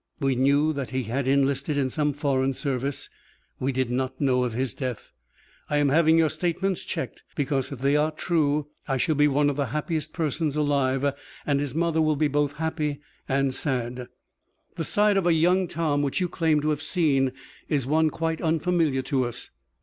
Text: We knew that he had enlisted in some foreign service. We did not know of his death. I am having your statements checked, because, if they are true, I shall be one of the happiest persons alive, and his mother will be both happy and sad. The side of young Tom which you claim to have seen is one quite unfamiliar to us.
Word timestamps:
We 0.19 0.35
knew 0.35 0.73
that 0.73 0.89
he 0.89 1.03
had 1.03 1.27
enlisted 1.27 1.77
in 1.77 1.91
some 1.91 2.11
foreign 2.11 2.53
service. 2.53 3.07
We 3.59 3.71
did 3.71 3.91
not 3.91 4.19
know 4.19 4.43
of 4.45 4.51
his 4.53 4.73
death. 4.73 5.11
I 5.69 5.77
am 5.77 5.89
having 5.89 6.17
your 6.17 6.29
statements 6.31 6.83
checked, 6.83 7.21
because, 7.35 7.71
if 7.71 7.81
they 7.81 7.95
are 7.95 8.09
true, 8.09 8.69
I 8.87 8.97
shall 8.97 9.13
be 9.13 9.27
one 9.27 9.47
of 9.47 9.57
the 9.57 9.67
happiest 9.67 10.11
persons 10.11 10.55
alive, 10.55 11.13
and 11.45 11.59
his 11.59 11.75
mother 11.75 12.01
will 12.01 12.15
be 12.15 12.27
both 12.27 12.53
happy 12.53 12.99
and 13.29 13.53
sad. 13.53 14.07
The 14.75 14.85
side 14.85 15.17
of 15.17 15.31
young 15.31 15.67
Tom 15.67 16.01
which 16.01 16.19
you 16.19 16.27
claim 16.27 16.61
to 16.61 16.71
have 16.71 16.81
seen 16.81 17.31
is 17.69 17.85
one 17.85 18.09
quite 18.09 18.41
unfamiliar 18.41 19.03
to 19.03 19.25
us. 19.25 19.51